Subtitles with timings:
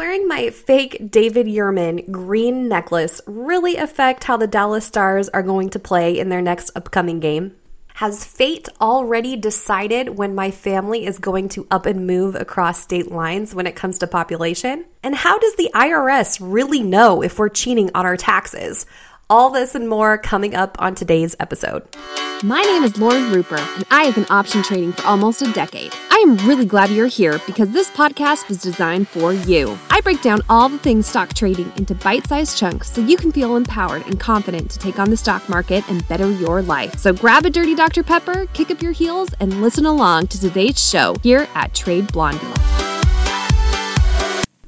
[0.00, 5.68] wearing my fake David Yurman green necklace really affect how the Dallas Stars are going
[5.68, 7.54] to play in their next upcoming game?
[7.96, 13.12] Has fate already decided when my family is going to up and move across state
[13.12, 14.86] lines when it comes to population?
[15.02, 18.86] And how does the IRS really know if we're cheating on our taxes?
[19.28, 21.86] All this and more coming up on today's episode.
[22.42, 25.92] My name is Lauren Rupert, and I have been option trading for almost a decade.
[26.20, 29.78] I am really glad you're here because this podcast was designed for you.
[29.88, 33.32] I break down all the things stock trading into bite sized chunks so you can
[33.32, 36.98] feel empowered and confident to take on the stock market and better your life.
[36.98, 38.02] So grab a dirty Dr.
[38.02, 42.46] Pepper, kick up your heels, and listen along to today's show here at Trade Blondie.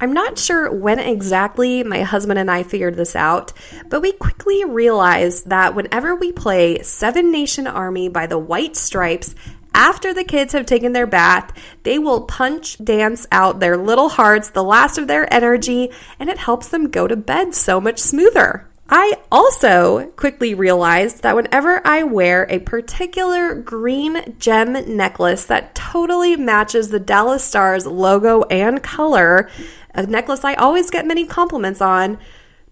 [0.00, 3.52] I'm not sure when exactly my husband and I figured this out,
[3.90, 9.34] but we quickly realized that whenever we play Seven Nation Army by the White Stripes,
[9.74, 14.50] after the kids have taken their bath, they will punch dance out their little hearts,
[14.50, 18.68] the last of their energy, and it helps them go to bed so much smoother.
[18.94, 26.36] I also quickly realized that whenever I wear a particular green gem necklace that totally
[26.36, 29.48] matches the Dallas Stars logo and color,
[29.94, 32.18] a necklace I always get many compliments on,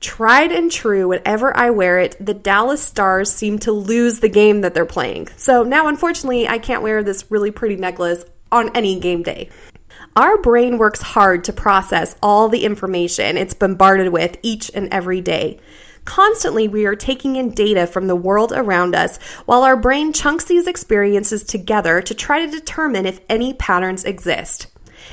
[0.01, 4.63] tried and true, whenever I wear it, the Dallas Stars seem to lose the game
[4.63, 5.29] that they're playing.
[5.37, 9.51] So now, unfortunately, I can't wear this really pretty necklace on any game day.
[10.17, 15.21] Our brain works hard to process all the information it's bombarded with each and every
[15.21, 15.61] day.
[16.05, 20.45] Constantly, we are taking in data from the world around us while our brain chunks
[20.45, 24.67] these experiences together to try to determine if any patterns exist.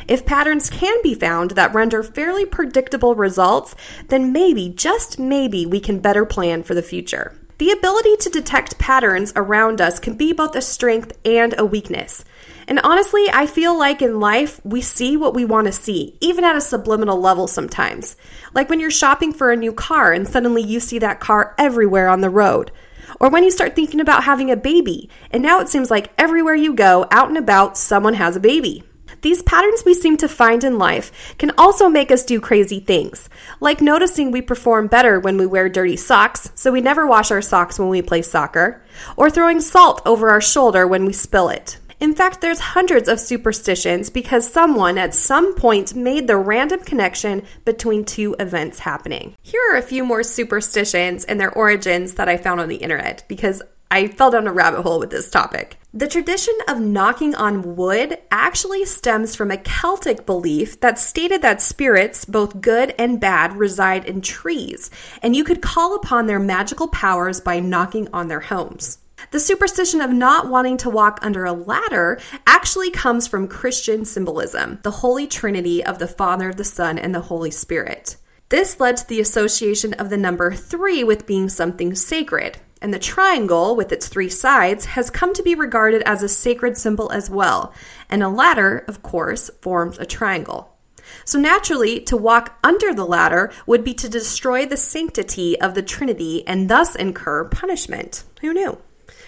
[0.07, 3.75] If patterns can be found that render fairly predictable results,
[4.07, 7.37] then maybe, just maybe, we can better plan for the future.
[7.57, 12.23] The ability to detect patterns around us can be both a strength and a weakness.
[12.67, 16.43] And honestly, I feel like in life, we see what we want to see, even
[16.43, 18.15] at a subliminal level sometimes.
[18.53, 22.09] Like when you're shopping for a new car and suddenly you see that car everywhere
[22.09, 22.71] on the road.
[23.19, 26.55] Or when you start thinking about having a baby, and now it seems like everywhere
[26.55, 28.83] you go, out and about, someone has a baby.
[29.21, 33.29] These patterns we seem to find in life can also make us do crazy things,
[33.59, 37.41] like noticing we perform better when we wear dirty socks, so we never wash our
[37.41, 38.81] socks when we play soccer,
[39.15, 41.77] or throwing salt over our shoulder when we spill it.
[41.99, 47.43] In fact, there's hundreds of superstitions because someone at some point made the random connection
[47.65, 49.35] between two events happening.
[49.41, 53.23] Here are a few more superstitions and their origins that I found on the internet
[53.27, 55.77] because I fell down a rabbit hole with this topic.
[55.93, 61.61] The tradition of knocking on wood actually stems from a Celtic belief that stated that
[61.61, 64.91] spirits, both good and bad, reside in trees,
[65.23, 68.99] and you could call upon their magical powers by knocking on their homes.
[69.31, 74.79] The superstition of not wanting to walk under a ladder actually comes from Christian symbolism,
[74.83, 78.17] the Holy Trinity of the Father, the Son, and the Holy Spirit.
[78.49, 82.59] This led to the association of the number three with being something sacred.
[82.81, 86.77] And the triangle, with its three sides, has come to be regarded as a sacred
[86.77, 87.73] symbol as well.
[88.09, 90.77] And a ladder, of course, forms a triangle.
[91.25, 95.81] So naturally, to walk under the ladder would be to destroy the sanctity of the
[95.81, 98.23] Trinity and thus incur punishment.
[98.41, 98.77] Who knew?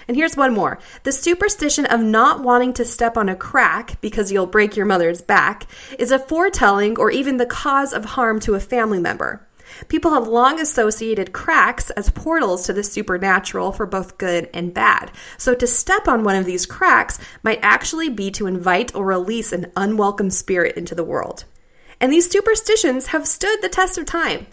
[0.07, 4.31] And here's one more the superstition of not wanting to step on a crack because
[4.31, 5.67] you'll break your mother's back
[5.97, 9.47] is a foretelling or even the cause of harm to a family member.
[9.88, 15.12] People have long associated cracks as portals to the supernatural for both good and bad.
[15.38, 19.52] So to step on one of these cracks might actually be to invite or release
[19.52, 21.46] an unwelcome spirit into the world.
[22.02, 24.47] And these superstitions have stood the test of time.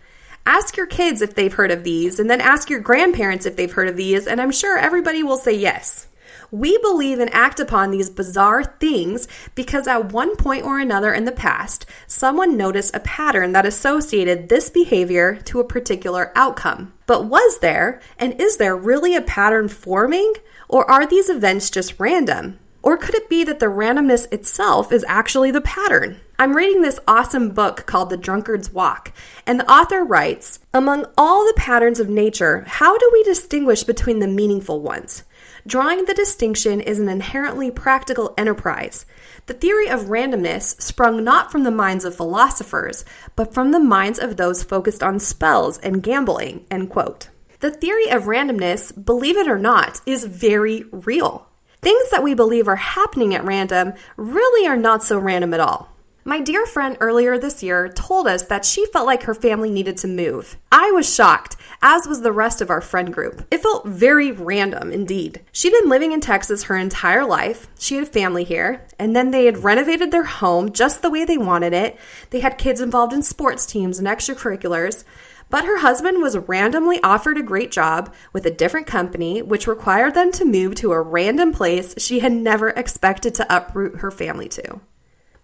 [0.44, 3.72] Ask your kids if they've heard of these, and then ask your grandparents if they've
[3.72, 6.06] heard of these, and I'm sure everybody will say yes.
[6.50, 11.24] We believe and act upon these bizarre things because at one point or another in
[11.24, 16.92] the past, someone noticed a pattern that associated this behavior to a particular outcome.
[17.06, 20.34] But was there, and is there really a pattern forming,
[20.68, 22.58] or are these events just random?
[22.82, 26.20] Or could it be that the randomness itself is actually the pattern?
[26.38, 29.12] I'm reading this awesome book called The Drunkard's Walk,
[29.44, 34.20] and the author writes Among all the patterns of nature, how do we distinguish between
[34.20, 35.24] the meaningful ones?
[35.66, 39.04] Drawing the distinction is an inherently practical enterprise.
[39.46, 43.04] The theory of randomness sprung not from the minds of philosophers,
[43.34, 46.66] but from the minds of those focused on spells and gambling.
[46.70, 47.30] End quote.
[47.58, 51.48] The theory of randomness, believe it or not, is very real.
[51.82, 55.95] Things that we believe are happening at random really are not so random at all.
[56.28, 59.96] My dear friend earlier this year told us that she felt like her family needed
[59.98, 60.56] to move.
[60.72, 63.46] I was shocked, as was the rest of our friend group.
[63.52, 65.44] It felt very random indeed.
[65.52, 69.44] She'd been living in Texas her entire life, she had family here, and then they
[69.44, 71.96] had renovated their home just the way they wanted it.
[72.30, 75.04] They had kids involved in sports teams and extracurriculars.
[75.48, 80.14] But her husband was randomly offered a great job with a different company, which required
[80.14, 84.48] them to move to a random place she had never expected to uproot her family
[84.48, 84.80] to.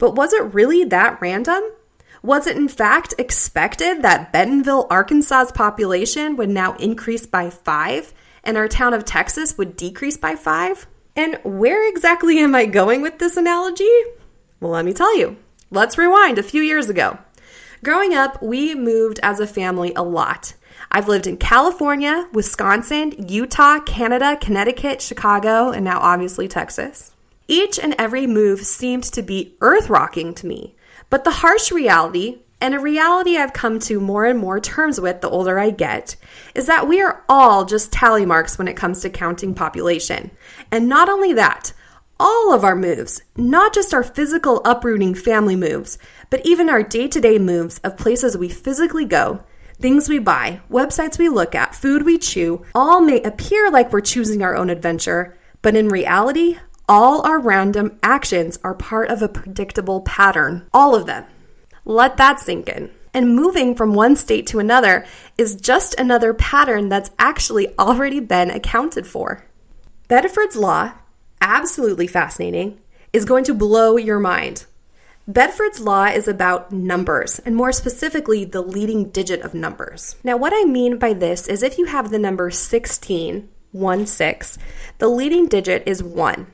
[0.02, 1.62] But was it really that random?
[2.24, 8.12] Was it in fact expected that Bentonville, Arkansas's population would now increase by five
[8.42, 10.88] and our town of Texas would decrease by five?
[11.14, 13.88] And where exactly am I going with this analogy?
[14.58, 15.36] Well, let me tell you.
[15.70, 17.16] Let's rewind a few years ago.
[17.84, 20.54] Growing up, we moved as a family a lot.
[20.90, 27.11] I've lived in California, Wisconsin, Utah, Canada, Connecticut, Chicago, and now obviously Texas.
[27.52, 30.74] Each and every move seemed to be earth rocking to me.
[31.10, 35.20] But the harsh reality, and a reality I've come to more and more terms with
[35.20, 36.16] the older I get,
[36.54, 40.30] is that we are all just tally marks when it comes to counting population.
[40.70, 41.74] And not only that,
[42.18, 45.98] all of our moves, not just our physical uprooting family moves,
[46.30, 49.44] but even our day to day moves of places we physically go,
[49.78, 54.00] things we buy, websites we look at, food we chew, all may appear like we're
[54.00, 56.56] choosing our own adventure, but in reality,
[56.92, 60.68] all our random actions are part of a predictable pattern.
[60.74, 61.24] All of them.
[61.86, 62.90] Let that sink in.
[63.14, 65.06] And moving from one state to another
[65.38, 69.42] is just another pattern that's actually already been accounted for.
[70.10, 70.92] Benford's Law,
[71.40, 72.78] absolutely fascinating,
[73.14, 74.66] is going to blow your mind.
[75.26, 80.16] Benford's Law is about numbers, and more specifically, the leading digit of numbers.
[80.22, 84.58] Now, what I mean by this is if you have the number 16, 1 6,
[84.98, 86.52] the leading digit is 1.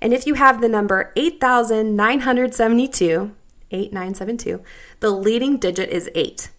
[0.00, 3.32] And if you have the number 8,972,
[3.70, 4.62] 8972,
[5.00, 6.50] the leading digit is 8.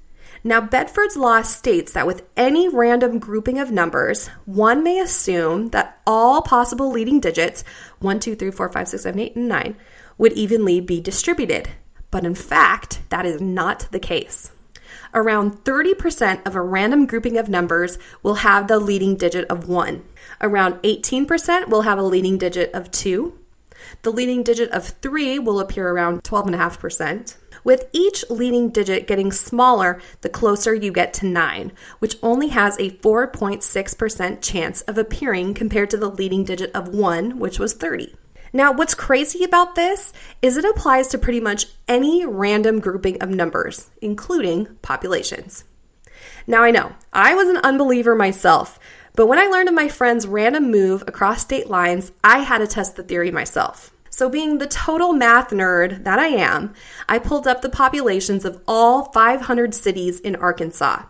[0.43, 6.01] Now, Benford's law states that with any random grouping of numbers, one may assume that
[6.07, 7.63] all possible leading digits,
[7.99, 9.77] 1, 2, 3, 4, 5, 6, 7, 8, and 9,
[10.17, 11.69] would evenly be distributed.
[12.09, 14.51] But in fact, that is not the case.
[15.13, 20.03] Around 30% of a random grouping of numbers will have the leading digit of 1.
[20.41, 23.37] Around 18% will have a leading digit of 2.
[24.01, 27.35] The leading digit of 3 will appear around 12.5%.
[27.63, 32.75] With each leading digit getting smaller the closer you get to 9, which only has
[32.77, 38.15] a 4.6% chance of appearing compared to the leading digit of 1, which was 30.
[38.51, 40.11] Now, what's crazy about this
[40.41, 45.63] is it applies to pretty much any random grouping of numbers, including populations.
[46.47, 48.79] Now, I know, I was an unbeliever myself,
[49.21, 52.65] but when I learned of my friend's random move across state lines, I had to
[52.65, 53.93] test the theory myself.
[54.09, 56.73] So, being the total math nerd that I am,
[57.07, 61.03] I pulled up the populations of all 500 cities in Arkansas.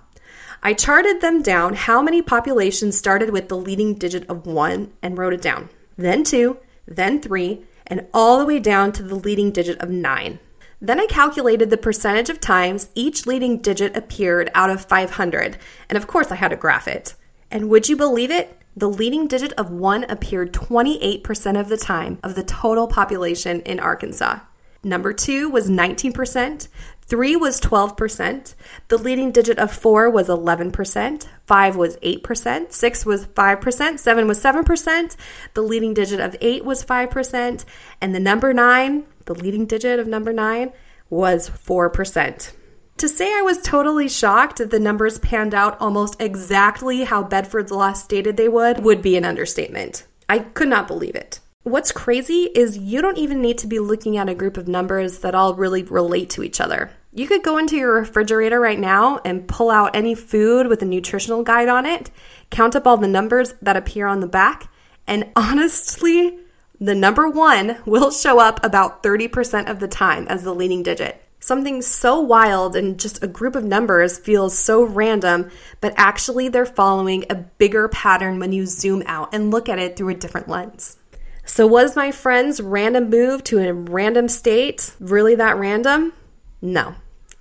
[0.61, 5.17] I charted them down how many populations started with the leading digit of 1 and
[5.17, 5.69] wrote it down.
[5.95, 10.37] Then 2, then 3, and all the way down to the leading digit of 9.
[10.81, 15.97] Then I calculated the percentage of times each leading digit appeared out of 500, and
[15.97, 17.15] of course I had to graph it.
[17.51, 18.57] And would you believe it?
[18.77, 23.81] The leading digit of 1 appeared 28% of the time of the total population in
[23.81, 24.39] Arkansas.
[24.83, 26.67] Number 2 was 19%,
[27.01, 28.55] 3 was 12%,
[28.87, 34.43] the leading digit of 4 was 11%, 5 was 8%, 6 was 5%, 7 was
[34.43, 35.15] 7%,
[35.53, 37.65] the leading digit of 8 was 5%,
[37.99, 40.71] and the number 9, the leading digit of number 9,
[41.11, 42.53] was 4%.
[43.01, 47.71] To say I was totally shocked that the numbers panned out almost exactly how Benford's
[47.71, 50.05] Law stated they would would be an understatement.
[50.29, 51.39] I could not believe it.
[51.63, 55.17] What's crazy is you don't even need to be looking at a group of numbers
[55.21, 56.91] that all really relate to each other.
[57.11, 60.85] You could go into your refrigerator right now and pull out any food with a
[60.85, 62.11] nutritional guide on it,
[62.51, 64.69] count up all the numbers that appear on the back,
[65.07, 66.37] and honestly,
[66.79, 71.20] the number one will show up about 30% of the time as the leading digit.
[71.43, 75.49] Something so wild and just a group of numbers feels so random,
[75.81, 79.97] but actually they're following a bigger pattern when you zoom out and look at it
[79.97, 80.97] through a different lens.
[81.43, 86.13] So, was my friend's random move to a random state really that random?
[86.61, 86.93] No,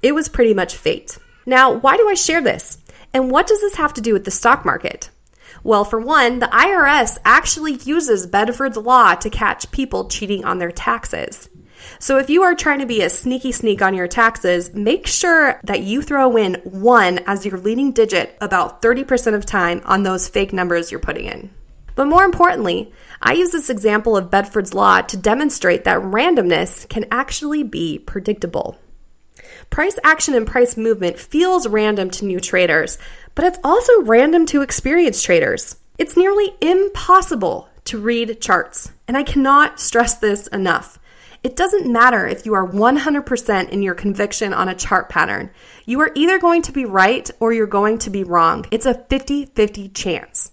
[0.03, 1.19] it was pretty much fate.
[1.45, 2.79] Now, why do I share this?
[3.13, 5.11] And what does this have to do with the stock market?
[5.63, 10.73] Well, for one, the IRS actually uses Benford's Law to catch people cheating on their
[10.73, 11.51] taxes.
[12.03, 15.61] So if you are trying to be a sneaky sneak on your taxes, make sure
[15.65, 20.27] that you throw in one as your leading digit about 30% of time on those
[20.27, 21.51] fake numbers you're putting in.
[21.97, 22.91] But more importantly,
[23.21, 28.79] I use this example of Benford's Law to demonstrate that randomness can actually be predictable.
[29.69, 32.97] Price action and price movement feels random to new traders,
[33.35, 35.77] but it's also random to experienced traders.
[35.99, 40.99] It's nearly impossible to read charts, and I cannot stress this enough.
[41.43, 45.51] It doesn't matter if you are 100% in your conviction on a chart pattern.
[45.87, 48.67] You are either going to be right or you're going to be wrong.
[48.71, 50.53] It's a 50 50 chance.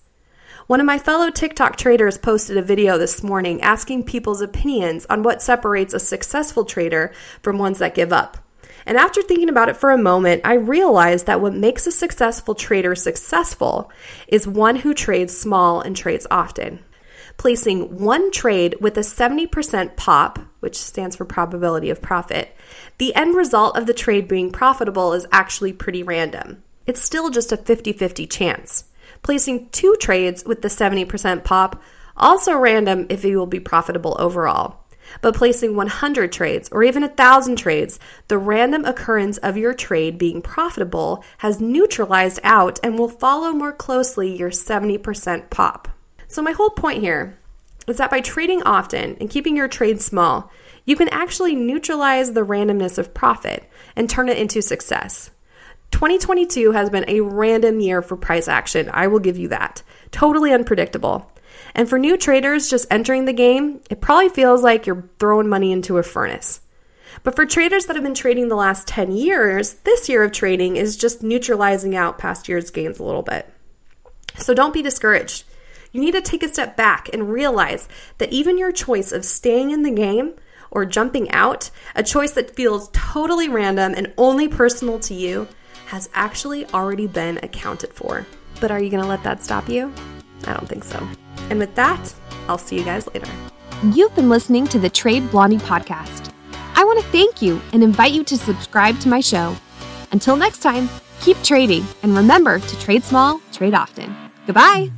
[0.67, 5.23] One of my fellow TikTok traders posted a video this morning asking people's opinions on
[5.23, 8.37] what separates a successful trader from ones that give up.
[8.85, 12.55] And after thinking about it for a moment, I realized that what makes a successful
[12.55, 13.91] trader successful
[14.29, 16.79] is one who trades small and trades often.
[17.35, 22.55] Placing one trade with a 70% pop, which stands for probability of profit,
[22.97, 26.63] the end result of the trade being profitable is actually pretty random.
[26.85, 28.85] It's still just a 50 50 chance.
[29.21, 31.81] Placing two trades with the 70% pop,
[32.15, 34.83] also random if it will be profitable overall.
[35.21, 40.41] But placing 100 trades or even 1,000 trades, the random occurrence of your trade being
[40.41, 45.87] profitable has neutralized out and will follow more closely your 70% pop.
[46.27, 47.37] So, my whole point here
[47.87, 50.51] is that by trading often and keeping your trades small,
[50.85, 55.31] you can actually neutralize the randomness of profit and turn it into success.
[55.91, 59.83] 2022 has been a random year for price action, I will give you that.
[60.11, 61.31] Totally unpredictable.
[61.73, 65.71] And for new traders just entering the game, it probably feels like you're throwing money
[65.71, 66.61] into a furnace.
[67.23, 70.75] But for traders that have been trading the last 10 years, this year of trading
[70.75, 73.51] is just neutralizing out past year's gains a little bit.
[74.37, 75.45] So don't be discouraged.
[75.91, 79.71] You need to take a step back and realize that even your choice of staying
[79.71, 80.33] in the game
[80.71, 85.47] or jumping out, a choice that feels totally random and only personal to you,
[85.87, 88.25] has actually already been accounted for.
[88.59, 89.93] But are you going to let that stop you?
[90.45, 91.07] I don't think so.
[91.49, 92.13] And with that,
[92.47, 93.31] I'll see you guys later.
[93.93, 96.33] You've been listening to the Trade Blondie podcast.
[96.75, 99.55] I want to thank you and invite you to subscribe to my show.
[100.11, 100.89] Until next time,
[101.21, 104.15] keep trading and remember to trade small, trade often.
[104.45, 104.91] Goodbye.